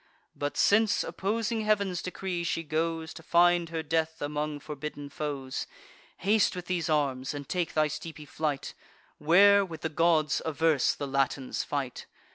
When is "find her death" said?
3.21-4.19